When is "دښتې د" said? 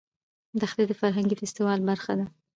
0.61-0.91